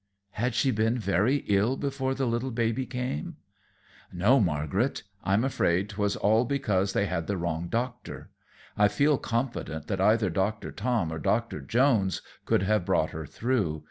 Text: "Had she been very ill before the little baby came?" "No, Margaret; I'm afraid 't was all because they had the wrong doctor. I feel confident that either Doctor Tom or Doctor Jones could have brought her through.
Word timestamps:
"Had 0.31 0.55
she 0.55 0.71
been 0.71 0.97
very 0.97 1.43
ill 1.47 1.77
before 1.77 2.15
the 2.15 2.25
little 2.25 2.49
baby 2.49 2.87
came?" 2.87 3.37
"No, 4.11 4.39
Margaret; 4.39 5.03
I'm 5.23 5.43
afraid 5.43 5.89
't 5.89 5.97
was 6.01 6.15
all 6.15 6.43
because 6.43 6.93
they 6.93 7.05
had 7.05 7.27
the 7.27 7.37
wrong 7.37 7.67
doctor. 7.67 8.31
I 8.75 8.87
feel 8.87 9.19
confident 9.19 9.85
that 9.89 10.01
either 10.01 10.31
Doctor 10.31 10.71
Tom 10.71 11.13
or 11.13 11.19
Doctor 11.19 11.61
Jones 11.61 12.23
could 12.45 12.63
have 12.63 12.83
brought 12.83 13.11
her 13.11 13.27
through. 13.27 13.79